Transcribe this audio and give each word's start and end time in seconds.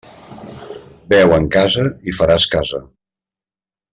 Beu 1.13 1.35
en 1.37 1.45
casa 1.57 1.85
i 2.13 2.17
faràs 2.21 2.49
casa. 2.57 2.83